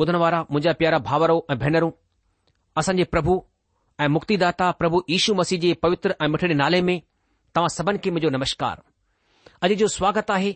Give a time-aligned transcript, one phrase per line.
[0.00, 1.90] ॿुधण वारा मुंहिंजा प्यारा भाउरो ऐं भेनरूं
[2.80, 3.32] असांजे प्रभु
[4.02, 6.96] ऐं मुक्तिदाता प्रभु ईशू मसीह जे पवित्र ऐं मिठड़े नाले में
[7.54, 8.76] तव्हां सभिनि खे मुंहिंजो नमस्कार
[9.66, 10.52] अॼु जो स्वागत आहे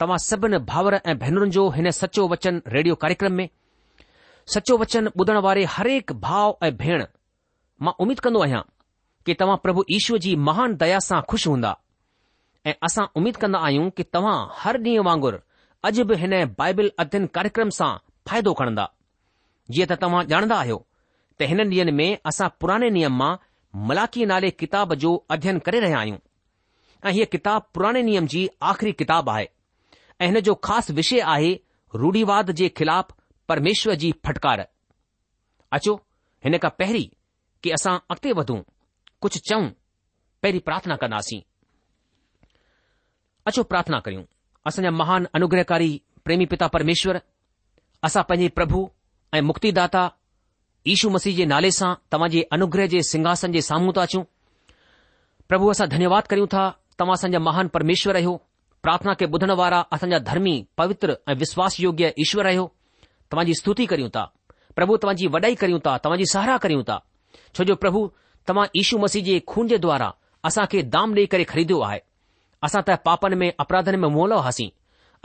[0.00, 3.46] तव्हां सभिनि भाउर ऐं भेनरुनि जो हिन सचो वचन रेडियो कार्यक्रम में
[4.54, 7.04] सचो वचन ॿुधण वारे हरेक भाउ ऐं भेण
[7.84, 8.62] मां उमीद कंदो आहियां
[9.26, 11.76] कि तव्हां प्रभु ईशूअ जी महान दया सां खु़शि हूंदा
[12.70, 15.46] ऐं असां उमीद कंदा आहियूं कि तव्हां हर ॾींहुं वांगुरु
[15.90, 17.92] अॼु बि हिन बाइबिल अध्यन कार्यक्रम सां
[18.30, 18.84] फ़ो खणंदा
[19.74, 20.78] जीअं त तव्हां ॼाणंदा आहियो
[21.40, 23.32] त हिन ॾींहनि में असां पुराणे नियम मां
[23.88, 26.18] मलाकी नाले किताब जो अध्यन करे रहिया आहियूं
[27.06, 29.46] ऐं हीअ किताबु पुराणे नियम जी आख़िरी किताब आहे
[30.20, 31.52] ऐं हिन जो ख़ासि विषय आहे
[32.02, 33.14] रूढ़ीवाद जे ख़िलाफ़ु
[33.50, 34.64] परमेश्वर जी फटकार
[35.78, 35.94] अचो
[36.44, 37.06] हिन खां पहिरीं
[37.62, 38.60] कि असां अॻिते वधूं
[39.24, 39.68] कुझु चऊं
[40.42, 41.42] पहिरीं प्रार्थना कंदासीं
[43.72, 44.22] प्रार्थना करियूं
[44.68, 45.90] असांजा महान अनुग्रहकारी
[46.24, 47.18] प्रेमी पिता परमेश्वर
[48.06, 48.80] असां पंहिंजे प्रभु
[49.34, 50.02] ऐं मुक्तिदाता
[50.92, 54.22] ईशू मसीह जे नाले सां तव्हां जे अनुग्रह जे सिंघासन जे साम्हूं था अचूं
[55.52, 56.64] प्रभु असां धन्यवाद करियूं था
[56.98, 58.34] तव्हां असांजा महान परमेश्वर आहियो
[58.86, 62.70] प्रार्थना के ॿुधण वारा असांजा धर्मी पवित्र ऐं विश्वास योग्य ईश्वर आहियो
[63.32, 64.24] तव्हांजी स्तुति करियूं था
[64.76, 66.98] प्रभु तव्हांजी वॾाई करियूं था तव्हांजी सहारा करियूं था
[67.68, 68.02] जो प्रभु
[68.48, 70.12] तव्हां ईशू मसीह जे खून जे द्वारा
[70.50, 72.00] असां खे दाम ॾेई करे ख़रीदियो आहे
[72.68, 74.68] असां त पापनि में अपराधनि में मुहला हुआसीं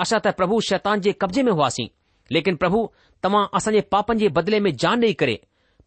[0.05, 1.87] असां त प्रभु शैतान जे कब्ज़े में हुआसीं
[2.31, 2.79] लेकिन प्रभु
[3.23, 5.35] तव्हां असांजे पापनि जे बदिले में जान ॾेई करे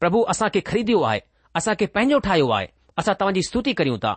[0.01, 1.21] प्रभु असां खे ख़रीदियो आहे
[1.57, 2.67] असां खे पंहिंजो ठाहियो आहे
[2.99, 4.13] असां तव्हांजी स्तुति करियूं था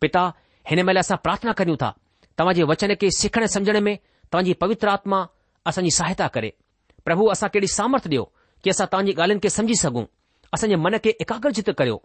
[0.00, 0.22] पिता
[0.70, 1.90] हिन महिल असां प्रार्थना करियूं था
[2.38, 5.24] तव्हां जे वचन खे सिखण समझण में तव्हांजी पवित्र आत्मा
[5.70, 6.50] असांजी सहायता करे
[7.04, 8.24] प्रभु असां कहिड़ी सामर्थ ॾियो
[8.64, 10.04] की असां तव्हांजी ॻाल्हियुनि खे समझी सघूं
[10.54, 11.98] असांजे मन खे एकाग्रजित करियो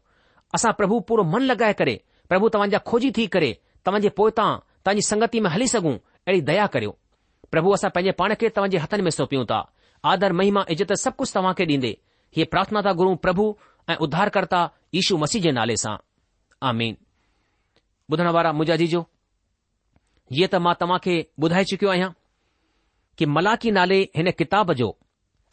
[0.56, 1.98] असां प्रभु पूरो मन लॻाए करे
[2.30, 3.54] प्रभु तव्हांजा खोजी थी करे
[3.86, 6.98] तव्हांजे पोयां तव्हांजी संगति में हली सघूं अहिड़ी दया करियो
[7.51, 9.63] પ્રભુ આસા પયે પાણે કે તવજે હથન મે સોપી ઉતા
[10.12, 11.92] આદર મહિમા ઇજત સબ કુછ તવા કે દીંદે
[12.38, 13.48] યે પ્રાર્થના તા ગુરુ પ્રભુ
[13.92, 14.66] અ ઉદ્ધાર કરતા
[14.98, 15.98] ઈશુ મસીજ નાલે સા
[16.68, 16.95] આમીન
[18.10, 19.01] બધણવારા મુજાજીજો
[20.38, 22.16] યે તમા તવા કે બધાઈ ચક્યો આયા
[23.18, 24.90] કે મલાકી નાલે હેને કિતાબ જો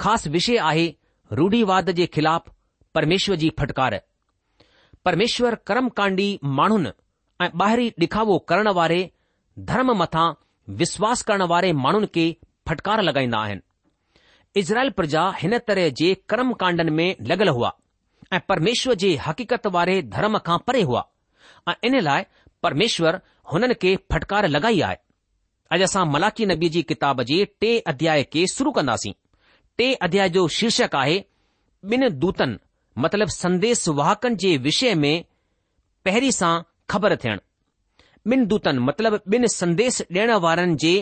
[0.02, 0.94] ખાસ વિષય આહી
[1.38, 2.46] રૂડીવાદ જે ખિલાફ
[2.94, 3.94] પરમેશ્વરજી ફટકાર
[5.04, 6.92] પરમેશ્વર કર્મકાંડી માણન
[7.42, 9.00] અ બાહરી દેખાવો કરણ વારે
[9.66, 10.28] ધર્મ મથા
[10.80, 12.30] विश्वास करण वारे माण्हुनि खे
[12.68, 17.70] फटकार लॻाईंदा आहिनि इज़राइल प्रजा हिन तरह जे कर्मकांडनि में लॻल हुआ
[18.32, 21.04] ऐं परमेश्वर जे हक़ीक़त वारे धर्म खां परे हुआ
[21.68, 22.22] ऐं इन लाइ
[22.62, 23.20] परमेश्वर
[23.52, 24.96] हुननि खे फटकार लॻाई आहे
[25.74, 29.12] अॼु असां मलाकी नबी जी किताब जे टे अध्याय खे शुरू कंदासीं
[29.78, 31.20] टे अध्याय जो शीर्षक आहे
[31.92, 32.56] ॿिन दूतनि
[33.02, 35.14] मतिलब संदेश वाहकनि जे विषय में
[36.04, 36.54] पहिरीं सां
[36.90, 37.40] ख़बर थियणु
[38.28, 40.93] ॿिन दूतनि मतिलब ॿिन संदेश ॾिअण वारनि जे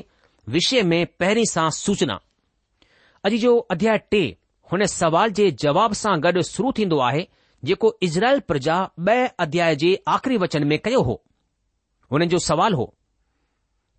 [0.56, 2.15] विषय में पहिरीं सां सूचना
[3.26, 4.20] अॼु जो अध्याय टे
[4.73, 7.26] हुन सवाल जे जवाब सां गॾु शुरू थींदो आहे
[7.70, 8.76] जेको इज़राइल प्रजा
[9.09, 11.20] ॿ अध्याय जे आख़िरी वचन में कयो हो
[12.12, 12.87] हुननि जो सुवालु हो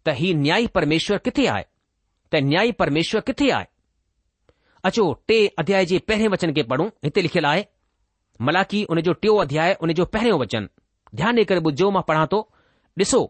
[0.05, 1.63] त ही न्याई परमेश्वर किथे आहे
[2.31, 3.65] त न्याई परमेश्वर किथे आहे
[4.89, 7.65] अचो टे अध्याय जे पहिरें वचन खे पढ़ूं हिते लिखियलु आहे
[8.47, 10.69] मालाकि हुन जो टियों अध्याय उन जो पहिरियों वचन
[11.21, 12.41] ध्यानु ॾेई करे ॿुध मां पढ़ां थो
[13.01, 13.21] ॾिसो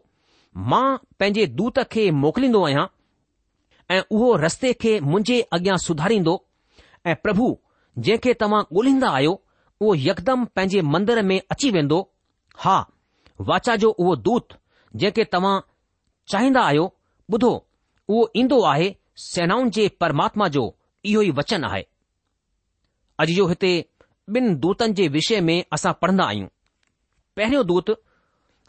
[0.72, 0.86] मां
[1.20, 2.86] पंहिंजे दूत खे मोकिलींदो आहियां
[3.96, 6.34] ऐं उहो रस्ते खे मुंहिंजे अॻियां सुधारींदो
[7.12, 7.48] ऐं प्रभु
[8.08, 9.34] जंहिंखे तव्हां ॻोल्हींदा आहियो
[9.82, 12.00] उहो यकदमि पंहिंजे मंदर में अची वेंदो
[12.64, 12.78] हा
[13.50, 14.58] वाचा जो उहो दूत
[15.04, 15.56] जंहिंखे तव्हां
[16.32, 16.86] चाहींदा आहियो
[17.34, 17.52] ॿुधो
[18.12, 18.90] उहो ईंदो आहे
[19.30, 20.64] सेनाउनि जे परमात्मा जो
[21.12, 21.84] इहो ई वचन आहे
[23.24, 23.72] अॼु जो हिते
[24.38, 26.48] ॿिनि दूतनि जे विषय में असां पढ़ंदा आहियूं
[27.38, 27.90] पहिरियों दूत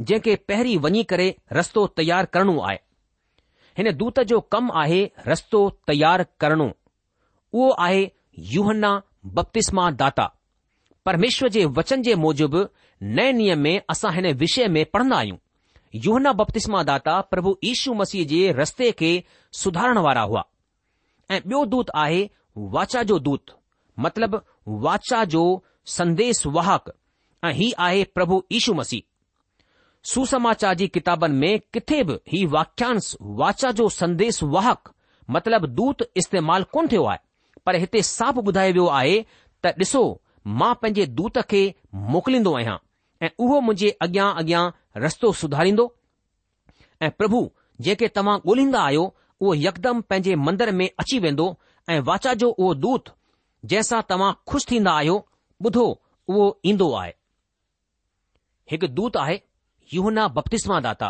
[0.09, 1.27] जंहिंखे पहिरीं वञी करे
[1.57, 2.79] रस्तो तयारु करणो आहे
[3.79, 8.01] हिन दूत जो कमु आहे रस्तो तयारु करणो उहो आहे
[8.55, 8.91] यूहना
[9.39, 10.27] बप्तिस्मा दाता
[11.09, 12.63] परमेश्वर जे वचन जे मूजिबि
[13.19, 15.39] नए नियम में असां हिन विषय में पढ़ंदा आहियूं
[16.07, 19.13] यूहना बप्तिस्मा दाता प्रभु यीशू मसीह जे रस्ते खे
[19.63, 20.43] सुधारण वारा हुआ
[21.37, 22.23] ऐं ॿियो दूत आहे
[22.77, 23.55] वाचा जो दूत
[24.05, 24.43] मतिलब
[24.87, 25.45] वाचा जो
[25.99, 26.93] संदेश वाहक
[27.49, 29.03] ऐं ही आहे प्रभु यीशु मसीह
[30.09, 34.89] सुसमाचार जी किताबनि में किथे बि हीउ वाख्यास वाचा जो संदेश वाहक
[35.35, 37.19] मतिलब दूत इस्तेमाल कोन थियो आहे
[37.67, 39.21] पर हिते साप ॿुधायो वियो आहे
[39.65, 40.03] त ॾिसो
[40.61, 41.63] मां पंहिंजे दूत खे
[42.15, 42.77] मोकिलींदो आहियां
[43.23, 44.63] ऐं उहो मुंहिंजे अॻियां अॻियां
[45.05, 45.87] रस्तो सुधारींदो
[47.03, 47.43] ऐं प्रभु
[47.89, 49.05] जेके तव्हां ॻोल्हींदा आहियो
[49.41, 51.49] उहो यकदम पंहिंजे मंदर में अची वेंदो
[51.91, 53.13] ऐं वाचा जो उहो दूत
[53.73, 55.17] जंहिंसां तव्हां खु़शि थींदा आहियो
[55.67, 55.87] ॿुधो
[56.29, 57.13] उहो ईंदो आहे
[58.73, 59.41] हिकु दूत आहे
[59.95, 61.09] यूहना बप्तिस्मा दाता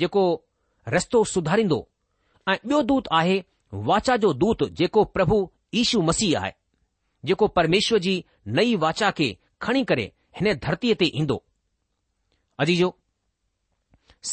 [0.00, 0.22] जेको
[0.94, 1.78] रस्तो सुधारींदो
[2.48, 3.42] ऐं ॿियो दूत आहे
[3.88, 5.38] वाचा जो दूत जेको प्रभु
[5.82, 6.52] ईशू मसीह आहे
[7.30, 8.14] जेको परमेश्वर जी
[8.58, 9.28] नई वाचा खे
[9.66, 10.04] खणी करे
[10.40, 11.40] हिन धरतीअ ते ईंदो
[12.64, 12.76] अजी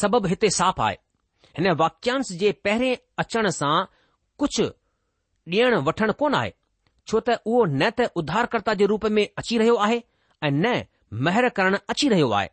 [0.00, 0.96] सबब हिते साफ़ु आहे
[1.58, 2.92] हिन वाक्याश जे पहिरें
[3.24, 3.74] अचण सां
[4.42, 4.66] कुझु
[5.54, 6.50] ॾियणु वठणु कोन आहे
[7.10, 10.00] छो त उहो न त उधारकर्ता जे रूप में अची रहियो आहे
[10.42, 10.74] ऐं न
[11.28, 12.50] महर करणु अची रहियो आहे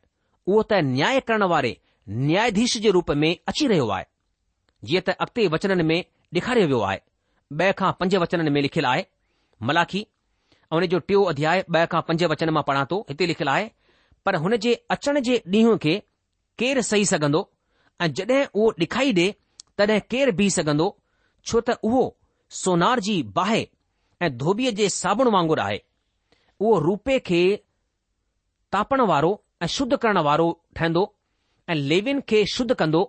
[0.48, 1.72] उहो त न्याय करण वारे
[2.18, 4.06] न्यायाधीश जे रूप में अची रहियो आहे
[4.89, 6.00] जीअं त अॻिते वचननि में
[6.38, 7.00] ॾेखारियो वियो आहे
[7.60, 9.04] ॿ खां पंज वचननि में लिखियलु आहे
[9.70, 13.51] मलाखी ऐं हुन जो टियों अध्याय ॿ खां पंज वचन मां पढ़ा थो हिते लिखियलु
[13.56, 13.68] आहे
[14.25, 15.96] पर हुन जे अचण जे ॾींहं खे
[16.63, 17.42] केरु सही सघंदो
[18.01, 19.27] ऐं जड॒हिं उहो ॾेखाई ॾे
[19.84, 20.88] तॾहिं केरु बीह सघंदो
[21.51, 22.06] छो त उहो
[22.62, 23.66] सोनार जी बाहि
[24.27, 25.80] ऐं धोबीअ जे साबुण वांगुरु आहे
[26.60, 27.42] उहो रूपे खे
[28.75, 29.34] तापण वारो
[29.64, 30.48] ऐं शुद्ध करण वारो
[30.78, 31.02] ठहिंदो
[31.72, 33.00] ऐं लेवियुनि खे शुद्ध कंदो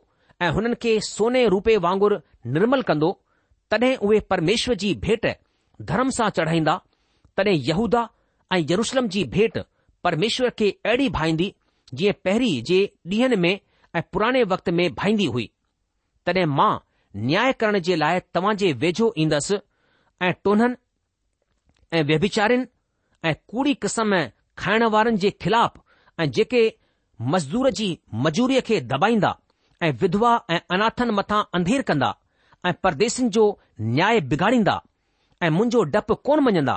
[0.42, 2.18] ऐं हुननि खे सोने रूपे वांगुरु
[2.54, 3.10] निर्मल कंदो
[3.70, 5.26] तॾहिं उहे परमेश्वर जी भेट
[5.90, 6.76] धर्म सां चढ़ाईंदा
[7.36, 8.08] तॾहिं यहूदा
[8.52, 9.58] ऐं यरुशलम जी भेट
[10.04, 11.54] परमेश्वर खे अहिड़ी भाईंदी
[11.94, 12.80] जीअं पहिरीं जे
[13.14, 13.52] ॾींहनि में
[13.96, 15.50] ऐं पुराणे वक़्त में भाईंदी हुई
[16.26, 16.72] तॾहिं मां
[17.28, 19.58] न्याय करण जे लाइ तव्हां जे वेझो ईंदसि
[20.22, 20.74] ऐं टोननि
[21.98, 22.66] ऐं व्यचारिनि
[23.28, 24.24] ऐं कूड़ी क़िस्म
[24.64, 25.78] खाइण वारनि जे ख़िलाफ़
[26.20, 26.62] ऐं जेके
[27.30, 27.86] मज़दूर जी
[28.24, 29.34] मजूरीअ खे दॿाईंदा
[29.82, 32.10] ऐं विधवा ऐं अनाथनि मथां अंधेर कंदा
[32.66, 33.44] ऐं परदेसनि जो
[33.94, 34.76] न्याय बिगाड़ींदा
[35.42, 36.76] ऐं मुंहिंजो डपु कोन मञंदा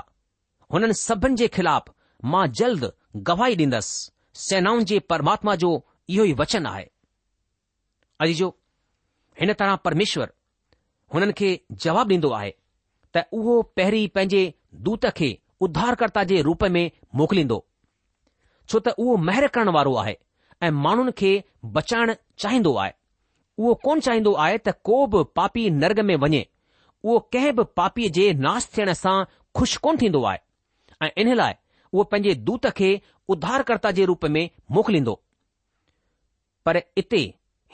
[0.73, 1.91] हुननि सभिनि जे ख़िलाफ़
[2.33, 2.91] मां जल्द
[3.29, 4.11] गवाही ॾींदसि
[4.45, 5.71] सेनाउनि जे परमात्मा जो
[6.15, 6.85] इहो ई वचन आहे
[8.25, 8.49] अॼु जो
[9.41, 10.31] हिन तरह परमेश्वर
[11.13, 11.49] हुननि खे
[11.85, 12.51] जवाबु ॾींदो आहे
[13.15, 14.43] त उहो पहिरीं पंहिंजे
[14.89, 15.37] दूत खे
[15.69, 16.83] उधारकर्ता जे रूप में
[17.23, 17.59] मोकिलींदो
[18.71, 20.11] छो त उहो महिर करण वारो आहे
[20.65, 21.29] ऐं माण्हुनि खे
[21.77, 22.13] बचाइण
[22.43, 22.91] चाहींदो आहे
[23.61, 26.43] उहो कोन चाहींदो आहे त को बि पापी नर्ग में वञे
[27.03, 29.15] उहो कंहिं बि पापीअ जे नाश थियण सां
[29.59, 30.39] खु़शि कोन थींदो आहे
[31.03, 31.53] ऐं इन लाइ
[31.93, 32.89] उहो पंहिंजे दूत खे
[33.35, 34.41] उधारकर्ता जे रूप में
[34.77, 35.19] मोकिलींदो
[36.65, 37.21] पर इते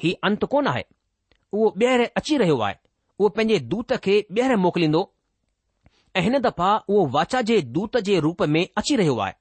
[0.04, 0.84] ही अंत कोन आहे
[1.54, 2.76] उहो ॿीहर अची रहियो आहे
[3.20, 5.02] उहो पंहिंजे दूत खे ॿीहर मोकिलींदो
[6.16, 9.36] ऐं हिन दफ़ा उहो वाचा जे दूत जे रूप में अची रहियो आहे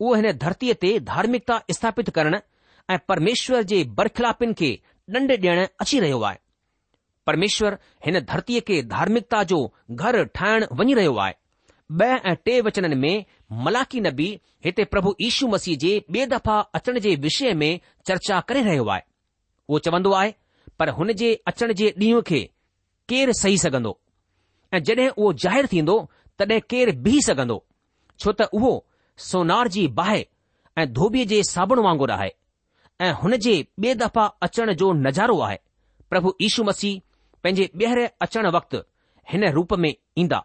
[0.00, 2.34] उहो हिन धरतीअ ते धार्मिकता स्थापित करण
[2.90, 4.70] ऐं परमेश्वर जे बरखिलापिन खे
[5.16, 6.38] ॾंड ॾियण अची रहियो आहे
[7.28, 7.76] परमेश्वर
[8.06, 9.58] हिन धरतीअ खे धार्मिकता जो
[10.02, 11.34] घर ठाहिण वञी रहियो आहे
[12.00, 13.24] ॿ ऐं टे वचननि में
[13.66, 14.26] मलाकी नबी
[14.64, 17.70] हिते प्रभु यीशू मसीह जे ॿिए दफ़ा अचण जे विषय में
[18.08, 19.02] चर्चा करे रहियो आहे
[19.68, 20.34] उहो चवंदो आहे
[20.78, 22.40] पर हुन जे अचण जे ॾींहुं खे
[23.12, 23.98] केरु सही सघंदो
[24.74, 25.96] ऐं जड॒हिं उहो ज़ाहिरु थींदो
[26.38, 27.58] तॾहिं केरु बीह सघंदो
[28.24, 28.74] छो त उहो
[29.26, 30.24] सोनार जी बाहि
[30.78, 32.30] ऐं धोबीअ जे साबुण वांगुरु आहे
[33.04, 35.56] ऐं हुन जे ॿिए दफ़ा अचण जो नज़ारो आहे
[36.10, 37.00] प्रभु यीशू मसीह
[37.44, 38.78] पंहिंजे ॿीहर अचणु वक़्तु
[39.32, 39.94] हिन रूप में
[40.24, 40.42] ईंदा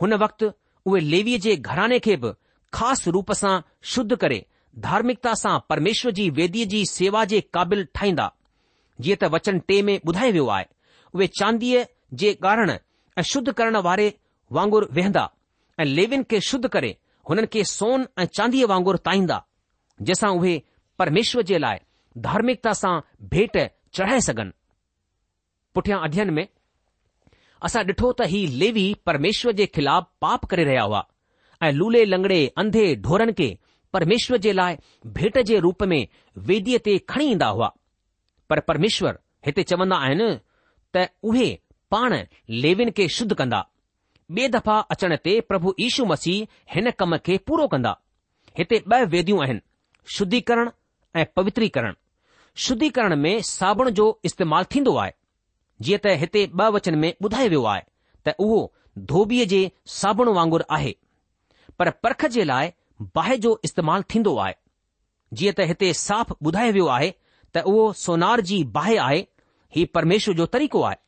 [0.00, 0.50] हुन वक़्तु
[0.86, 2.32] उहे लेवीअ जे घराने खे बि
[2.74, 3.58] ख़ासि रूप सां
[3.94, 4.44] शुद्ध करे
[4.86, 8.30] धार्मिकता सां परमेश्वर जी वेदीअ जी सेवा जे क़ाबिल ठाहींदा
[9.00, 10.66] जीअं त वचन टे में ॿुधायो वियो आहे
[11.14, 11.84] उहे चांदीअ
[12.22, 14.12] जे कारण ऐं शुद्ध करण वारे
[14.60, 15.28] वांगुरु वेहंदा
[15.80, 16.96] ऐं लेवियुनि खे शुद्ध करे
[17.28, 19.36] हुननि खे सोन ऐं चांदीअ वांगुरु ताईंदा
[20.00, 20.52] जंहिंसां उहे
[21.00, 21.78] परमेश्वर जे लाइ
[22.26, 22.94] धार्मिकता सां
[23.32, 23.56] भेट
[23.96, 24.52] चढ़ाए सघनि
[25.74, 26.46] पुठियां अध्ययन में
[27.66, 31.04] असां ॾिठो त ही लेवी परमेश्वर जे खिलाफ़ पाप करे रहिया हुआ
[31.66, 33.48] ऐं लूले लंगड़े अंधे ढोरनि खे
[33.96, 34.76] परमेश्वर जे लाइ
[35.18, 36.00] भेट जे रूप में
[36.48, 37.70] वेदीअ ते खणी ईंदा हुआ
[38.72, 39.18] परमेश्वर
[39.48, 40.28] हिते चवन्दा आहिनि
[40.96, 41.48] त उहे
[41.94, 42.14] पाण
[42.64, 43.60] लेवीनि खे शुद्ध कंदा
[44.36, 47.92] ब॒ दफ़ा अचण ते प्रभु यीशू मसीह हिन कम खे पूरो कंदा
[48.58, 49.60] हिते ॿ वेदियूं आहिनि
[50.16, 50.70] शुद्धीकरण
[51.20, 51.94] ऐं पवित्रीकरण
[52.64, 55.12] शुद्धीकरण में साबुण जो इस्तेमालु थींदो आहे
[55.86, 57.82] जीअं त हिते ॿ वचन में ॿुधायो वियो आहे
[58.28, 58.58] त उहो
[59.12, 59.62] धोबीअ जे
[59.94, 60.94] साबुण वांगुरु आहे
[61.78, 62.72] पर परख जे लाइ
[63.18, 64.54] बाहि जो इस्तेमालु थींदो आहे
[65.40, 67.10] जीअं त हिते साफ़ ॿुधायो वियो आहे
[67.56, 69.24] त उहो सोनार जी बाहि आहे
[69.76, 71.02] हीउ परमेश्वर जो तरीक़ो आहे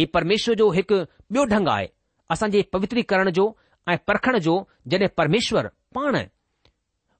[0.00, 1.92] हीउ परमेश्वर जो हिकु ॿियो ढंग आहे
[2.32, 3.02] असां जे पवित्री
[3.38, 3.46] जो
[3.88, 6.16] ऐं परखण जो जॾहिं परमेश्वर पाण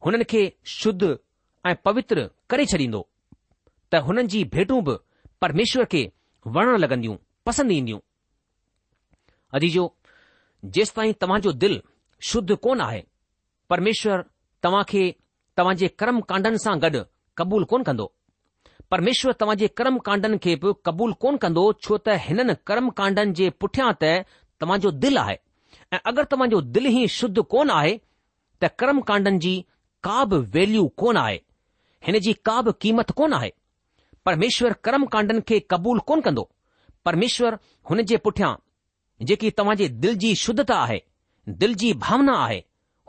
[0.06, 0.42] हुननि खे
[0.80, 1.16] शुद्ध
[1.66, 3.00] ऐं पवित्र करे छॾींदो
[3.92, 4.94] त हुननि जी भेटूं बि
[5.40, 6.02] परमेश्वर खे
[6.54, 7.98] वणण लॻंदियूं पसंदि ईंदियूं
[9.56, 9.84] अदीजो
[10.76, 11.80] जेसि ताईं तव्हांजो दिल
[12.30, 13.02] शुद्ध कोन आहे
[13.70, 14.22] परमेश्वर
[14.64, 15.04] तव्हां खे
[15.58, 17.02] तव्हां जे कर्म कांडनि सां गॾु
[17.38, 18.06] क़बूल कोन कंदो
[18.90, 23.32] परमेश्वर तव्हां जे कर्म कांडनि खे बि कबूल कोन कंदो छो त हिननि कर्म कांडनि
[23.40, 24.12] जे पुठियां त
[24.64, 25.36] तव्हांजो दिलि आहे
[25.92, 27.96] ऐं अगरि तव्हांजो दिलि ई शुद्ध कोन आहे
[28.62, 29.54] त कर्म कांडनि जी
[30.06, 31.36] का बि वैल्यू कोन आहे
[32.06, 33.50] हिन जी का बि क़ीमत कोन आहे
[34.28, 36.44] परमेश्वर कर्म कांडनि खे क़बूल कोन कंदो
[37.08, 37.56] परमेश्वर
[37.90, 38.52] हुन जे पुठियां
[39.30, 40.98] जेकी तव्हांजे दिलि जी शुद्धता आहे
[41.62, 42.60] दिलि जी भावना आहे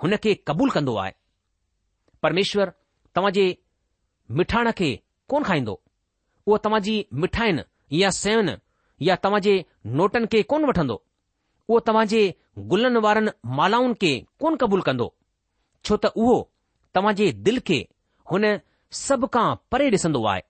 [0.04, 1.12] हुन खे क़बूल कंदो आहे
[2.24, 2.70] परमेश्वर
[3.16, 3.48] तव्हांजे
[4.40, 4.92] मिठाण खे
[5.32, 5.80] कोन खाईंदो
[6.48, 7.62] उहा तव्हांजी मिठाइनि
[8.02, 8.54] या सेनि
[9.08, 9.62] या तव्हांजे
[10.00, 10.98] नोटनि खे कोन वठंदो
[11.70, 12.20] उहो तव्हां जे
[12.72, 15.08] गुलनि वारनि मालाउनि खे कोन क़बूल कंदो
[15.86, 16.36] छो त उहो
[16.94, 17.80] तव्हां जे दिल खे
[18.32, 18.44] हुन
[18.98, 20.44] सभु खां परे ॾिसंदो आहे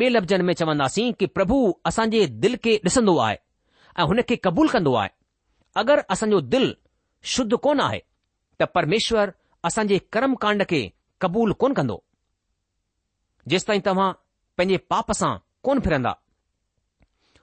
[0.00, 1.56] ॿिए लफ़्ज़नि में चवंदासीं कि प्रभु
[1.90, 3.36] असां जे दिल खे ॾिसंदो आहे
[4.00, 5.10] ऐं हुन खे क़बूल कंदो आहे
[5.82, 6.74] अगरि असांजो दिलि
[7.34, 8.00] शुद्ध कोन आहे
[8.60, 9.32] त परमेश्वर
[9.70, 10.80] असां जे कर्म कांड खे
[11.22, 11.96] क़बूल कोन कंदो
[13.52, 14.08] जेसि ताईं तव्हां
[14.58, 15.32] पंहिंजे पाप सां
[15.66, 16.12] कोन फिरंदा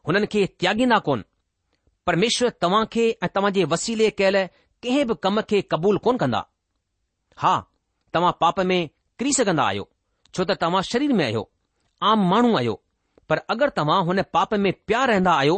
[0.07, 1.23] हुननि खे त्यागींदा कोन
[2.07, 4.41] પરમેશ્વર તમાકે એ તમાજે વસીલે કેલે
[4.81, 6.45] કે હેબ કમ કે કબૂલ કોન કંદા
[7.41, 7.59] હા
[8.13, 8.77] તમા પાપ મે
[9.19, 9.85] કરી સકંદા આયો
[10.33, 11.45] છો તા તમા શરીર મે આયો
[12.07, 12.77] આમ માણો આયો
[13.27, 15.57] પર અગર તમા હોને પાપ મે પ્યાર રહેંદા આયો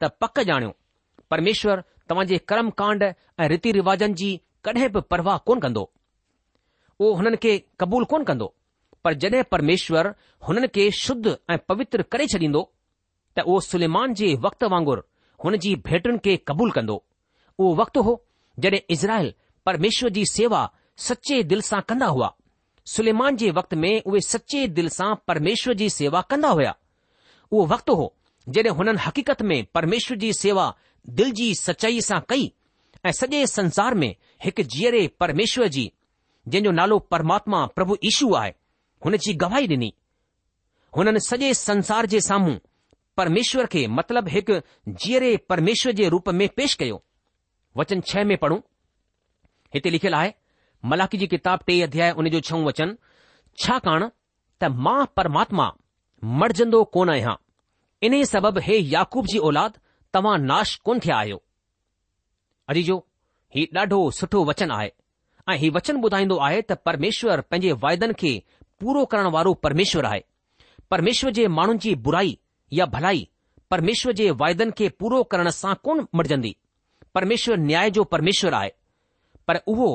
[0.00, 0.70] તા પક જાણે
[1.30, 1.78] પરમેશ્વર
[2.08, 5.84] તમાજે કરમકાંડ એ રીતિ રિવાજોં જી કદેબ પરવા કોન કંદો
[7.04, 8.46] ઓ હનન કે કબૂલ કોન કંદો
[9.02, 10.06] પર જડે પરમેશ્વર
[10.46, 12.62] હનન કે શુદ્ધ એ પવિત્ર કરે ચડીndo
[13.34, 15.00] તા ઓ સુલેમાન જે વક્ત વાંગુર
[15.44, 16.94] हुन जी भेटुनि खे कबूल कंदो
[17.58, 18.14] उहो वक़्तु हो
[18.64, 19.32] जॾहिं इज़राइल
[19.66, 20.60] परमेश्वर जी सेवा
[21.08, 22.32] सचे दिलि सां कंदा हुआ
[22.94, 26.74] सुलेमान जे वक़्तु में उहे सचे दिलि सां परमेश्वर जी सेवा कंदा हुआ
[27.52, 28.12] उहो वक़्तु हो
[28.48, 30.66] जॾहिं हुननि हक़ीक़त में परमेश्वर जी सेवा
[31.18, 32.50] दिलि जी सचाईअ सां कई
[33.06, 34.14] ऐं सॼे संसार में
[34.44, 35.90] हिकु जीअरे परमेश्वर जी
[36.48, 38.52] जंहिंजो नालो परमात्मा प्रभु ईशू आहे
[39.04, 39.92] हुन जी गवाही डि॒नी
[40.96, 41.52] हुननि सॼे
[42.14, 42.56] जे साम्हूं
[43.16, 44.50] પરમેશ્વર કે મતલબ હક
[45.02, 46.98] જીરે પરમેશ્વર જે રૂપ મે પેશ કયો
[47.80, 48.60] વચન 6 મે પઢું
[49.76, 50.32] હતે લખેલ આય
[50.92, 52.92] મલાકીજી કિતાબ ટે અધ્યાય ઉને જો 6 વચન
[53.64, 53.96] છાકા
[54.60, 55.72] તા માં પરમાત્મા
[56.38, 57.40] મર જંદો કોના હા
[58.08, 59.74] ઇને સબબ હે યાકુબજી ઓલાદ
[60.12, 61.40] તમા નાશ કુંઠ આયો
[62.70, 62.96] અરી જો
[63.54, 64.92] હી ડાઢો સઠો વચન આય
[65.50, 68.32] આહી વચન બુદાઈndo આય ત પરમેશ્વર પંજે વાયદન કે
[68.78, 70.24] પૂરો કરણ વાળો પરમેશ્વર આય
[70.90, 72.36] પરમેશ્વર જે માણુંજી બુરાઈ
[72.84, 73.28] भलाई
[73.70, 76.56] परमेश्वर जे वायदनि खे पूरो करण सां कोन मटजंदी
[77.14, 78.72] परमेश्वरु न्याय जो परमेश्वरु आहे
[79.48, 79.88] पर उहो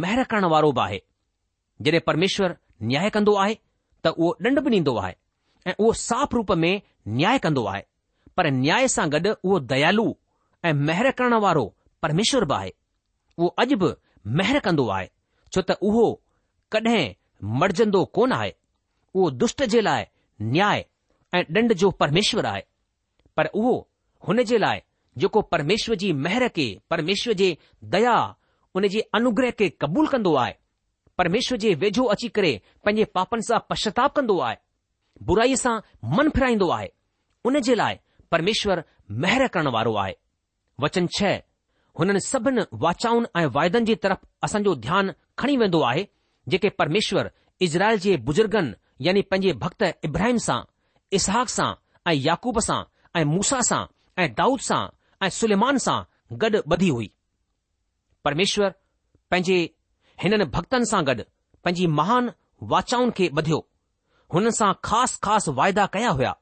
[0.00, 1.00] महर करण वारो बि आहे
[1.82, 2.54] जॾहिं परमेश्वरु
[2.88, 3.54] न्याय कंदो आहे
[4.04, 5.14] त उहो ॾंड बि ॾींदो आहे
[5.70, 6.80] ऐं उहो साफ़ रूप में
[7.18, 7.82] न्याय कंदो आहे
[8.36, 10.06] पर न्याय सां गॾु उहो दयालु
[10.64, 11.64] ऐं महर करण वारो
[12.02, 12.72] परमेश्वर बि आहे
[13.38, 13.92] उहो अॼु बि
[14.40, 15.08] महर कंदो आहे
[15.54, 16.06] छो त उहो
[16.72, 17.14] कडहिं
[17.60, 18.52] मरजंदो कोन आहे
[19.14, 20.04] उहो दुष्ट जे लाइ
[20.54, 20.84] न्याय
[21.34, 22.62] ऐं ॾंड जो परमेश्वर आहे
[23.36, 23.74] पर उहो
[24.28, 24.80] हुन जे लाइ
[25.18, 27.56] जेको परमेश्वर जी महर खे परमेश्वर जे
[27.94, 28.16] दया
[28.76, 30.54] उन जे अनुग्रह खे क़बूलु कंदो आहे
[31.18, 32.52] परमेश्वर जे वेझो अची करे
[32.84, 34.56] पंहिंजे पापनि सां पश्चाताप कंदो आहे
[35.30, 35.74] बुराईअ सां
[36.16, 36.88] मनु फिराईंदो आहे
[37.50, 37.98] उन जे लाइ
[38.34, 38.82] परमेश्वरु
[39.24, 40.14] मेहर करण वारो आहे
[40.84, 41.36] वचन छह
[41.98, 46.06] हुननि सभिनि वाचाउनि ऐं वायदनि जे तरफ़ असांजो ध्यानु खणी वेंदो आहे
[46.52, 47.30] जेके परमेश्वरु
[47.68, 48.74] इज़राइल जे बुज़ुर्गनि
[49.08, 50.60] यानी पंहिंजे भक्त इब्राहिम सां
[51.16, 51.68] इसहाक सां
[52.10, 52.82] ऐं याकूब सां
[53.20, 53.84] ऐं मूसा सां
[54.22, 54.80] ऐं दाऊद सां
[55.22, 55.96] ऐं सुलमान सां
[56.42, 57.10] गॾु ॿधी हुई
[58.24, 58.74] परमेश्वर
[59.30, 59.58] पंहिंजे
[60.22, 61.22] हिननि भक्तनि सां गॾु
[61.64, 62.30] पंहिंजी महान
[62.72, 63.60] वाछाउनि खे ॿधियो
[64.34, 66.34] हुननि सां ख़ासि ख़ासि वायदा कया हुया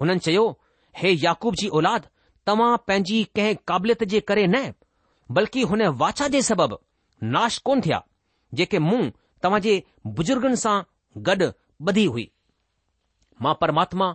[0.00, 0.44] हुननि चयो
[1.00, 2.06] हे याकूब जी औलाद
[2.46, 4.72] तव्हां पंहिंजी कंहिं क़ाबिलियत जे करे न
[5.38, 6.76] बल्कि हुन वाछा जे सबबि
[7.34, 8.02] नाश कोन थिया
[8.60, 9.02] जेके मूं
[9.42, 9.78] तव्हां जे
[10.20, 10.76] बुजुर्गनि सां
[11.30, 11.52] गॾु
[11.90, 12.30] ॿधी हुई
[13.44, 14.06] मां परमात्मा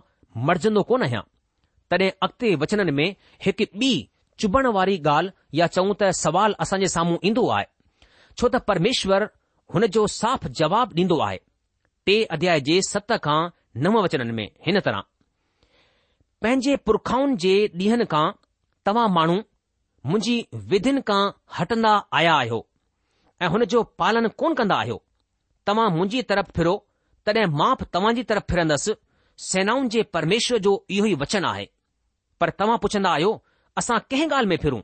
[0.48, 1.22] मरजंदो कोन आहियां
[1.92, 3.08] तॾहिं अॻिते वचननि में
[3.46, 3.90] हिकु ॿी
[4.42, 6.12] चुभण वारी ॻाल्हि या चऊं त
[6.66, 7.66] असां जे साम्हूं ईंदो आहे
[8.04, 9.26] छो त परमेश्वर
[9.76, 11.38] हुन जो साफ़ जवाब ॾींदो आहे
[12.08, 13.38] टे अध्याय जे सत खां
[13.86, 15.02] नव वचननि में हिन तरह
[16.44, 18.24] पंहिंजे पुरखाउनि जे ॾींहनि खां
[18.88, 19.36] तव्हां माण्हू
[20.12, 20.36] मुंहिंजी
[20.72, 21.22] विधिन खां
[21.58, 22.60] हटंदा आया आहियो
[23.44, 25.00] ऐं हुन जो पालन कोन कंदा आहियो
[25.70, 26.74] तव्हां मुंहिंजी तरफ़ फिरो
[27.26, 28.94] तॾहिं माफ़ तव्हां जी तरफ़ फिरंदसि
[29.46, 31.66] सेनाउनि जे परमेश्वर जो इहो ई वचन आहे
[32.40, 33.30] पर तव्हां पुछंदा आहियो
[33.78, 34.80] असां कंहिं ॻाल्हि में फिरूं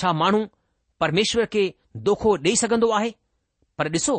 [0.00, 0.40] छा माण्हू
[1.00, 1.62] परमेश्वर खे
[2.08, 3.10] दोखो ॾेई सघंदो आहे
[3.78, 4.16] पर ॾिसो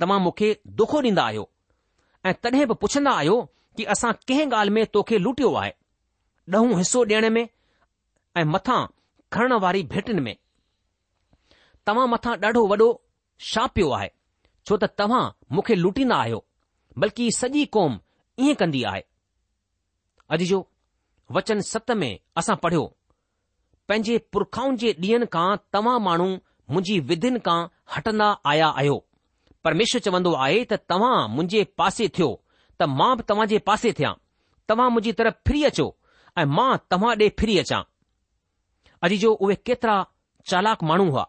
[0.00, 0.48] तव्हां मूंखे
[0.80, 1.48] दोखो ॾींदा आहियो
[2.26, 3.36] ऐं तॾहिं बि पुछंदा आहियो
[3.76, 5.72] कि असां कंहिं ॻाल्हि में तोखे लुटियो आहे
[6.54, 7.44] ॾहों हिसो ॾियण में
[8.36, 8.80] ऐं मथां
[9.32, 10.36] खणण वारी भेटनि में
[11.86, 12.88] तव्हां मथां ॾाढो वॾो
[13.50, 14.08] छा पियो आहे
[14.66, 15.22] छो त तव्हां
[15.54, 16.44] मूंखे लुटींदा आहियो
[17.04, 17.98] बल्कि सॼी क़ौम
[18.42, 19.00] ईअं कंदी आहे
[20.34, 20.62] अॼु जो
[21.36, 22.84] वचन सत में असां पढ़ियो
[23.88, 27.58] पंहिंजे पुरखाउनि जे ॾींहनि खां तव्हां माण्हू मुंहिंजी विधियुनि खां
[27.96, 28.96] हटंदा आया आहियो
[29.64, 32.28] परमेश्वर चवंदो आहे त तव्हां मुंहिंजे पासे थियो
[32.78, 34.12] त मां बि तव्हांजे पासे थियां
[34.68, 35.86] तव्हां मुंहिंजी तरफ़ फिरी अचो
[36.38, 37.82] ऐं मां तव्हां ॾे फिरी अचां
[39.06, 39.96] अॼु जो उहे केतिरा
[40.50, 41.24] चालाक माण्हू हुआ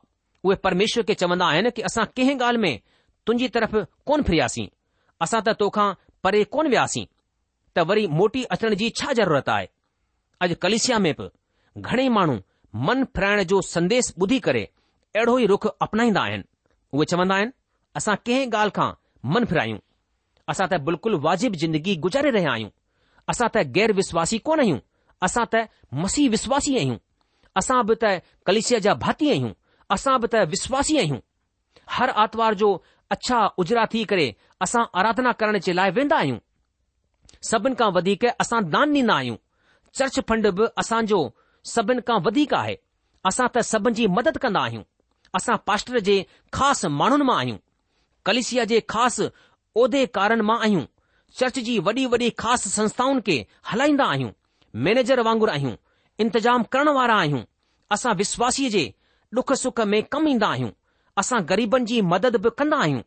[0.46, 2.80] उहे परमेश्वर खे चवंदा आहिनि कि असां कंहिं ॻाल्हि में
[3.28, 3.76] तुंहिंजी तरफ़
[4.08, 4.68] कोन फिरियासीं
[5.26, 5.88] असां त तोखां
[6.26, 7.06] परे कोन वियासीं
[7.76, 9.66] त वरी मोटी अचण जी छा ज़रूरत आहे
[10.44, 11.26] अॼु कलिसिया में बि
[11.90, 12.38] घणेई माण्हू
[12.88, 14.64] मन फिराइण जो संदेस ॿुधी करे
[15.18, 16.44] अहिड़ो ई रुख अपनाईंदा आहिनि
[16.94, 17.52] उहे चवंदा आहिनि
[18.02, 18.90] असां कंहिं ॻाल्हि खां
[19.36, 19.78] मन फिरायूं
[20.54, 22.70] असां त बिल्कुलु वाजिबु ज़िंदगी गुज़ारे रहिया आहियूं
[23.34, 24.80] असां त गैर विश्वासी कोन आहियूं
[25.30, 25.62] असां त
[26.06, 26.98] मसीह विश्वासी आहियूं
[27.64, 28.16] असां बि त
[28.50, 29.54] कलिसिया जा भाती आहियूं
[29.98, 31.24] असां बि त विश्वासी आहियूं
[32.00, 32.74] हर आर्तवार जो
[33.12, 36.38] अछा उजरा थी करे असां आराधना करण जे लाइ वेंदा आहियूं
[37.50, 39.36] सभिनि खां वधीक असां दान ॾींदा आहियूं
[40.00, 41.20] चर्च फंड बि असांजो
[41.74, 42.76] सभिनि खां वधीक आहे
[43.32, 44.84] असां त सभिनि जी मदद कंदा आहियूं
[45.42, 46.16] असां पास्टर जे
[46.60, 47.58] ख़ासि माण्हुनि मां आहियूं
[48.30, 50.86] कलिसिया जे ख़ासि उहिदे उहिदेकारनि मां आहियूं
[51.40, 53.38] चर्च जी वॾी वॾी ख़ासि संस्थाउनि खे
[53.72, 54.32] हलाईंदा आहियूं
[54.88, 55.76] मैनेजर वांगुरु आहियूं
[56.26, 57.42] इंतिजाम करण वारा आहियूं
[57.98, 58.84] असां विश्वासीअ जे
[59.40, 60.70] डुख सुख में कमु ईंदा आहियूं
[61.22, 63.02] असां ग़रीबनि जी मदद बि कंदा आहियूं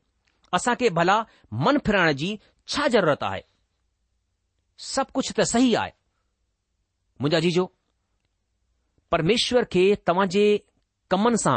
[0.58, 1.16] असांखे भला
[1.64, 2.30] मन फिराइण जी
[2.74, 3.42] छा जरूरत आहे
[4.92, 5.92] सभु कुझु त सही आहे
[7.20, 7.64] मुंहिंजा जी जो
[9.14, 10.44] परमेश्वर खे तव्हां जे
[11.14, 11.56] कमनि सां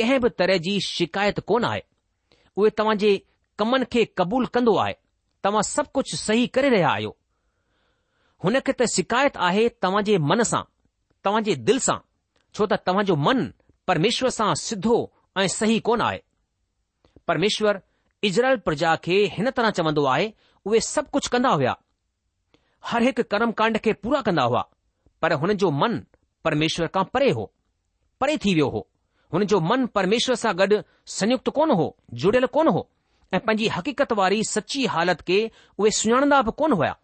[0.00, 1.82] कंहिं बि तरह जी शिकायत कोन आहे
[2.56, 3.12] उहे तव्हां जे
[3.62, 4.94] कमनि खे क़बूल कंदो आहे
[5.44, 7.14] तव्हां सभु कुझु सही करे रहिया आहियो
[8.44, 10.62] हुन खे त शिकायत आहे तव्हांजे मन सां
[11.26, 11.98] तव्हांजे दिलि सां
[12.54, 13.44] छो त तव्हांजो मनु
[13.92, 14.98] परमेश्वर सां सिधो
[15.38, 16.20] ऐं सही कोन आहे
[17.28, 17.80] परमेश्वर
[18.24, 20.32] इज़रायल प्रजा खे हिन तरह चवंदो आहे
[20.66, 21.74] उहे सभु कुझु कंदा हुआ
[22.90, 24.64] हर हिकु कर्मकांड खे पूरा कंदा हुआ
[25.22, 25.96] पर हुननि जो मन
[26.44, 27.50] परमेश्वर खां परे हो
[28.20, 28.86] परे थी वियो हो
[29.32, 30.80] हुन जो मन परमेश्वर सां गॾु
[31.18, 31.86] संयुक्त कोन हो
[32.24, 32.88] जुड़ियल कोन हो
[33.34, 35.40] ऐं पंहिंजी हक़ीक़त वारी सची हालति खे
[35.78, 36.94] उहे सुञाणंदा बि कोन हुया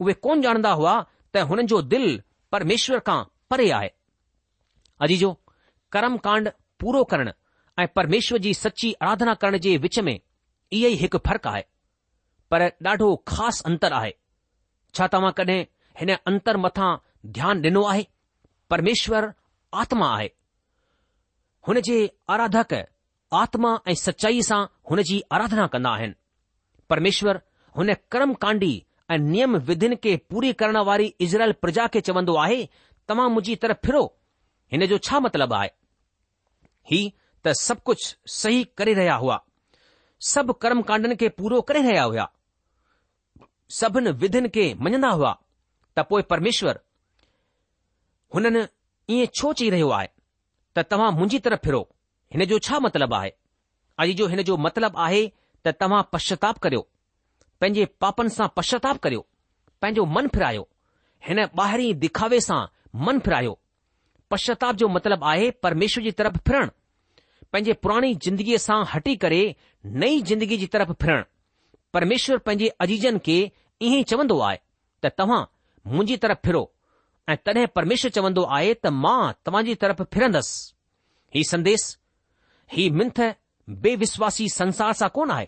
[0.00, 0.94] उहे कोन ॼाणंदा हुआ
[1.34, 2.20] त हुननि जो दिलि
[2.52, 3.18] परमेश्वर खां
[3.50, 3.90] परे आहे
[5.08, 5.32] अजीजो
[5.92, 6.18] कर्म
[6.80, 7.30] पूरो करणु
[7.78, 11.64] ऐं परमेश्वर जी सची आराधना करण जे विच में इहो ई हिकु फ़र्क़ु आहे
[12.50, 14.12] पर ॾाढो ख़ासि अंतर आहे
[14.96, 15.58] छा तव्हां कॾहिं
[16.00, 16.88] हिन अंतर मथां
[17.36, 18.04] ध्यानु ॾिनो आहे
[18.72, 19.28] परमेश्वरु
[19.82, 20.28] आत्मा आहे
[21.68, 21.98] हुन जे
[22.36, 22.74] आराधक
[23.42, 24.60] आत्मा ऐं सचाईअ सां
[24.90, 26.16] हुन जी आराधना कंदा आहिनि
[26.94, 27.40] परमेश्वर
[27.78, 28.72] हुन कर्म कांडी
[29.14, 32.58] ऐं नियम विधिन खे पूरी करण वारी इज़रायल प्रजा खे चवंदो आहे
[33.08, 34.04] तव्हां मुंहिंजी तरफ़ फिरो
[34.72, 37.02] हिन जो छा मतिलबु आहे
[37.44, 39.36] त सभु कुझु सही करे रहिया हुआ
[40.28, 42.24] सभु कर्मकांडनि खे पूरो करे रहिया हुआ
[43.78, 45.32] सभिनि विधनि खे मञंदा हुआ
[45.96, 46.80] त पोए परमेश्वर
[48.34, 48.62] हुननि
[49.16, 50.08] ईअं छो चई रहियो आहे
[50.76, 51.80] त तव्हां मुंहिंजी तरफ़ फिरो
[52.34, 53.30] हिन जो छा मतिलबु आहे
[54.02, 55.22] अॼु जो हिन जो मतिलबु आहे
[55.64, 56.80] त तव्हां पश्चाताप करियो
[57.60, 59.26] पंहिंजे पापनि सां पश्चाताप करियो
[59.82, 60.68] पंहिंजो मनु फिरायो
[61.28, 62.60] हिन ॿाहिरीं दिखावे सां
[63.06, 63.58] मनु फिरायो
[64.30, 66.70] पश्चाताप जो मतिलबु आहे परमेश्वर जी तरफ़ फिरणु
[67.52, 69.38] पंहिंजे पुराणी ज़िंदगीअ सां हटी करे
[70.02, 71.22] नई ज़िंदगी जी तरफ़ फिरणु
[71.92, 73.36] परमेश्वर पंहिंजे अजीजन खे
[73.88, 74.58] ईअं चवन्दो आहे
[75.04, 75.40] त तव्हां
[75.94, 76.62] मुंहिंजी तरफ़ फिरो
[77.32, 80.56] ऐं तॾहिं परमेश्वर चवंदो आहे त मां तव्हां जी तरफ़ फिरंदसि
[81.36, 81.84] हीउ संदेस
[82.72, 83.20] ही मिंथ
[83.86, 85.46] बेविश्वासी संसार सां कोन आहे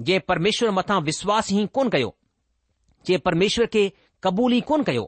[0.00, 2.14] जंहिं परमेश्वर मथां विश्वास ई कोन कयो
[3.06, 3.82] जे परमेश्वर खे
[4.24, 5.02] क़बूल ई कोन कयो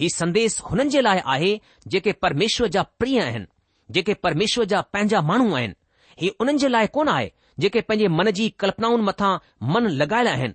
[0.00, 1.52] हीउ संदेसु हुननि जे लाइ आहे
[1.92, 3.46] जेके परमेश्वर जा प्रिय आहिनि
[3.90, 5.74] जेके परमेश्वर जा पंहिंजा माण्हू आहिनि
[6.20, 9.34] ही हुननि जे लाइ कोन आहे जेके पंहिंजे मन जी कल्पनाऊं मथां
[9.72, 10.54] मन लॻायल आहिनि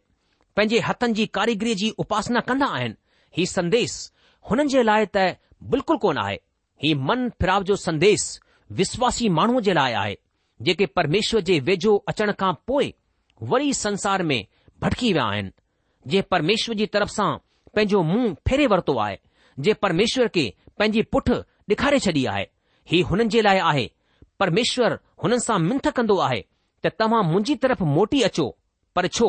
[0.55, 2.95] पंहिंजे हथनि जी कारीगिरी जी उपासना कंदा आहिनि
[3.37, 4.11] हीउ संदेसु
[4.49, 5.25] हुननि जे लाइ त
[5.71, 6.35] बिल्कुलु कोन आहे
[6.83, 8.27] हीउ मनु फिराव जो संदेस
[8.81, 10.17] विश्वासी माण्हूअ जे लाइ आहे
[10.67, 12.93] जेके परमेश्वर जे वेझो अचण खां पोइ
[13.53, 14.39] वरी संसार में
[14.81, 15.49] भटकी विया आहिनि
[16.11, 17.31] जे परमेश्वर जी तरफ़ सां
[17.75, 19.17] पंहिंजो मुंहुं फेरे वरितो आहे
[19.69, 21.33] जे परमेश्वर खे पंहिंजी पुठि
[21.69, 22.45] डे॒खारे छॾी आहे
[22.91, 23.85] ही हुननि जे लाइ आहे
[24.43, 26.39] परमेश्वर हुननि सां मिंथ कंदो आहे
[26.85, 28.47] त तव्हां मुंहिंजी तरफ़ मोटी अचो
[28.95, 29.27] पर छो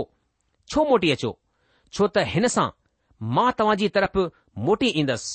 [0.73, 1.31] छो मोटी अचो
[1.95, 2.67] छो त हिन सां
[3.37, 4.19] मां तव्हां जी तरफ़
[4.69, 5.33] मोटी ईंदसि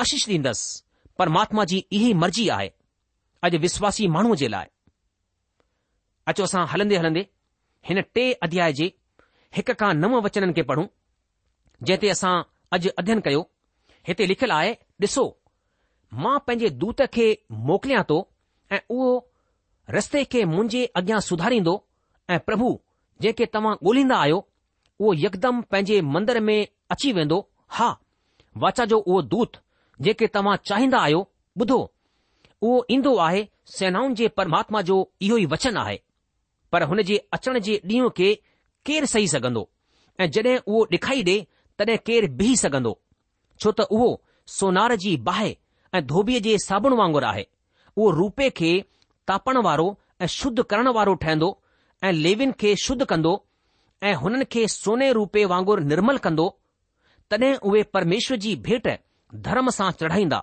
[0.00, 2.68] आशीष ॾींदसि परमात्मा जी इहा मर्ज़ी आहे
[3.46, 4.66] अॼु विश्वासी माण्हूअ जे लाइ
[6.32, 7.26] अचो असां हलंदे हलंदे
[7.90, 8.90] हिन टे अध्याय जे
[9.58, 10.86] हिक खां नव वचननि खे पढ़ूं
[11.86, 12.34] जंहिं ते असां
[12.78, 13.40] अॼु अध्यन कयो
[14.10, 14.72] हिते लिखियलु आहे
[15.06, 15.24] ॾिसो
[16.20, 17.26] मां पंहिंजे दूत खे
[17.68, 18.16] मोकिलियां थो
[18.72, 19.10] ऐं उहो
[19.96, 21.74] रस्ते खे मुंहिंजे अॻियां सुधारींदो
[22.30, 22.68] ऐं प्रभु
[23.26, 24.38] जेके तव्हां ॻोल्हींदा आहियो
[25.00, 26.56] उहो यकदमि पंहिंजे मंदर में
[26.92, 27.38] अची वेंदो
[27.76, 27.88] हा
[28.64, 29.56] वाचा जो उहो दूत
[30.08, 31.26] जेके तव्हां चाहींदा आहियो
[31.60, 31.78] ॿुधो
[32.62, 33.46] उहो ईंदो आहे
[33.76, 34.98] सेनाउनि जे परमात्मा जो
[35.28, 35.98] इहो ई वचन आहे
[36.72, 38.28] पर हुन जे अचण जे ॾींहुं खे
[38.86, 39.68] केरु सही सघंदो
[40.20, 41.36] ऐं जड॒हिं उहो ॾे
[41.78, 42.92] तॾहिं केरु बीह सघंदो
[43.62, 44.08] छो त उहो
[44.58, 45.54] सोनार जी बाहि
[45.94, 47.44] ऐं धोबीअ जे साबुण वांगुरु आहे
[47.96, 48.70] उहो रूपे खे
[49.28, 49.88] तापण वारो
[50.22, 51.50] ऐं शुद्ध करण वारो ठहंदो
[52.04, 53.32] ऐं लेविन खे शुद्ध कंदो
[54.10, 56.46] ऐं हुननि खे सोने रूपे वांगुरु निर्मल कंदो
[57.30, 58.88] तॾहिं उहे परमेश्वर जी भेट
[59.48, 60.40] धर्म सां चढ़ाईंदा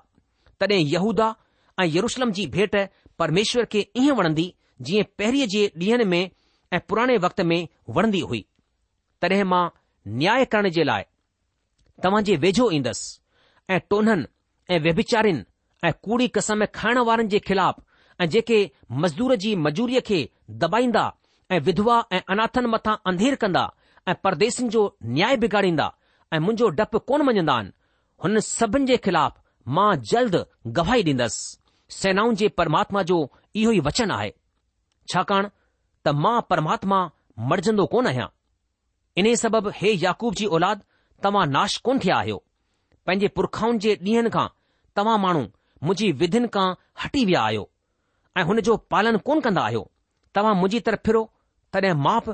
[0.60, 1.34] तॾहिं यहूदा
[1.82, 2.76] ऐं यरुषलम जी भेट
[3.20, 4.48] परमेश्वर खे ईअं वणंदी
[4.88, 6.24] जीअं पहिरीं जे ॾींहनि में
[6.74, 7.60] ऐं पुराणे वक़्त में
[7.98, 8.46] वणंदी हुई
[9.22, 9.68] तॾहिं मां
[10.22, 11.04] न्याय करण जे लाइ
[12.04, 13.20] तव्हां जे वेझो ईंदसि
[13.74, 14.26] ऐं टोननि
[14.74, 15.46] ऐं व्यभिचारिन
[15.88, 17.76] ऐं कूड़ी कसम खाइण वारनि जे ख़िलाफ़
[18.22, 18.60] ऐं जेके
[19.04, 20.20] मज़दूर जी मजूरीअ खे
[20.64, 21.06] दॿाईंदा
[21.52, 23.64] ऐं विधवा ऐं अनाथनि मथां अंधेर कंदा
[24.10, 24.84] ऐं परदेसनि जो
[25.18, 25.88] न्याय बिगाड़ींदा
[26.34, 27.72] ऐं मुंहिंजो डपु कोन मञंदा आहिनि
[28.24, 29.34] हुन सभिनि जे ख़िलाफ़
[29.78, 30.36] मां जल्द
[30.78, 31.58] गवाही ॾींदसि
[32.02, 33.18] सेनाउनि जे परमात्मा जो
[33.62, 34.30] इहो ई वचन आहे
[35.14, 35.50] छाकाणि
[36.08, 37.00] त मां परमात्मा
[37.54, 38.30] मरजंदो कोन आहियां
[39.24, 40.84] इन सबबि हे याकूब जी औलाद
[41.24, 42.38] तव्हां नाश कोन थिया आहियो
[43.06, 44.48] पंहिंजे पुरखाउनि जे ॾींहनि खां
[45.00, 45.42] तव्हां माण्हू
[45.88, 46.68] मुंहिंजी विधियुनि खां
[47.02, 47.62] हटी विया आहियो
[48.40, 49.84] ऐं हुन जो पालन कोन कंदा आहियो
[50.36, 51.22] तव्हां मुंहिंजी तरफ़ फिरो
[51.74, 52.26] तॾहिं माप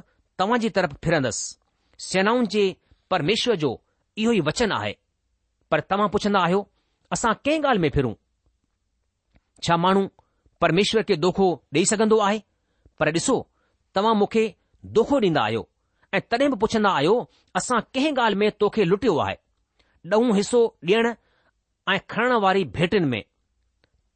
[0.41, 2.63] तव्हां जी तरफ़ फिरंदसि सेनाउनि जे
[3.13, 3.69] परमेश्वर जो
[4.23, 4.93] इहो ई वचन आहे
[5.73, 6.61] पर तव्हां पुछंदा आहियो
[7.17, 8.13] असां कंहिं ॻाल्हि में फिरूं
[9.67, 10.03] छा माण्हू
[10.65, 12.39] परमेश्वर खे दोखो ॾेई सघंदो आहे
[12.99, 13.35] पर ॾिसो
[13.95, 14.43] तव्हां मूंखे
[14.97, 15.61] दोखो ॾींदा आहियो
[16.17, 17.13] ऐं तॾहिं बि पुछंदा आहियो
[17.61, 19.37] असां कंहिं ॻाल्हि में तोखे लुटियो आहे
[20.19, 21.13] ॾहों हिसो ॾियणु
[21.93, 23.21] ऐं खणण वारी भेटिन में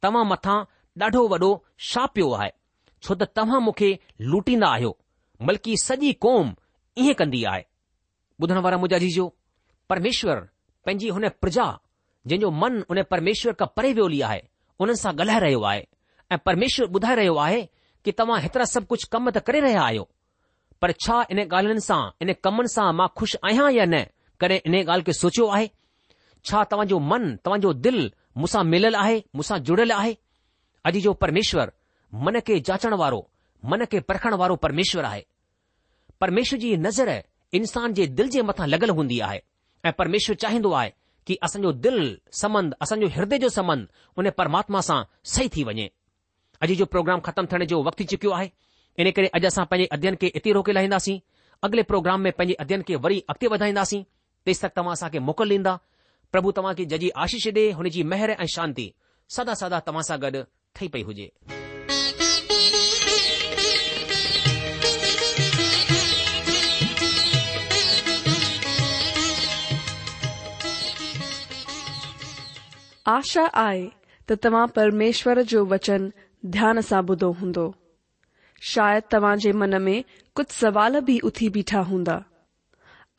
[0.02, 0.58] तव्हां मथां
[1.02, 1.50] ॾाढो वॾो
[1.90, 2.50] छा पियो आहे
[3.04, 3.90] छो त तव्हां मूंखे
[4.30, 4.90] लूटींदा आहियो
[5.48, 6.50] बल्कि सॼी क़ौम
[7.02, 7.62] ईअं कंदी आहे
[8.42, 9.26] ॿुधण वारा मुंहिंजा जीजो
[9.92, 10.40] परमेश्वर
[10.86, 11.66] पंहिंजी हुन प्रजा
[12.26, 14.42] जंहिंजो मन हुन परमेश्वर खां परे वियोली आहे
[14.80, 15.82] उन्हनि सां ॻाल्हाए रहियो आहे
[16.32, 17.62] ऐं परमेश्वर ॿुधाए रहियो आहे
[18.04, 20.04] कि तव्हां हेतिरा सभु कुझु कम त करे रहिया आहियो
[20.82, 24.04] पर छा इन ॻाल्हियुनि सां इन कमनि सां मां खु़शि आहियां या न
[24.44, 25.66] कॾहिं इन ॻाल्हि खे सोचियो आहे
[26.48, 30.12] छा तव्हांजो मनु तव्हांजो दिल मूंसां मिलियलु आहे मूंसां जुड़ियलु आहे
[30.86, 31.70] अॼु जो परमेश्वर
[32.26, 33.20] मन खे जाचण वारो
[33.70, 35.22] मन खे परखण वारो परमेश्वर आहे
[36.20, 37.10] परमेश्वर जी नज़र
[37.58, 39.40] इंसान जे दिल जे मथां लॻल हूंदी आहे
[39.86, 40.90] ऐं परमेश्वर चाहींदो आहे
[41.26, 41.98] कि असांजो दिल
[42.40, 43.86] संबंध असांजो हृदय जो संबंध
[44.18, 45.88] उन परमात्मा सां सही थी वञे
[46.64, 48.48] अॼु जो प्रोग्राम ख़तमु थियण जो वक़्तु चुकियो आहे
[49.02, 51.18] इन करे अॼु असां पंहिंजे अध्ययन खे एतिरी रोके लाहींदासीं
[51.68, 54.02] अॻिले प्रोग्राम में पंहिंजे अध्ययन खे वरी अॻिते वधाईंदासीं
[54.46, 55.76] तेसि तक तव्हां असांखे मोकल ॾींदा
[56.34, 58.84] પ્રભુ તમાકી જજી આશીષ દે હોની જી મહેર એ શાંતિ
[59.36, 61.26] સદા સદા તમાસા ગડ ઠઈ પઈ હોજે
[73.16, 73.90] આશા આય
[74.26, 76.04] તો તમા પરમેશ્વર જો વચન
[76.54, 77.66] ધ્યાન સાબુદો હોંદો
[78.70, 79.96] શાયદ તવાજે મન મે
[80.36, 82.20] કત સવાલ બી ઉઠી બેઠા હોંદા